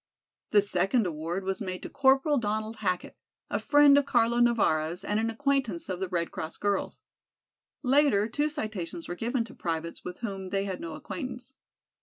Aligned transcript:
The 0.49 0.63
second 0.63 1.05
award 1.05 1.43
was 1.43 1.61
made 1.61 1.83
to 1.83 1.89
Corporal 1.89 2.39
Donald 2.39 2.77
Hackett, 2.77 3.15
a 3.51 3.59
friend 3.59 3.99
of 3.99 4.07
Carlo 4.07 4.39
Navara's 4.39 5.03
and 5.03 5.19
an 5.19 5.29
acquaintance 5.29 5.89
of 5.89 5.99
the 5.99 6.07
Red 6.09 6.31
Cross 6.31 6.57
girls. 6.57 7.01
Later, 7.83 8.27
two 8.27 8.49
citations 8.49 9.07
were 9.07 9.13
given 9.13 9.43
to 9.43 9.53
privates 9.53 10.03
with 10.03 10.21
whom 10.21 10.49
they 10.49 10.63
had 10.65 10.81
no 10.81 10.95
acquaintance. 10.95 11.53